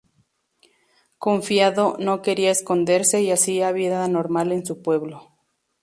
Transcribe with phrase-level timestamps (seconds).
[1.25, 5.29] Confiado, no quería esconderse y hacía vida normal en su pueblo.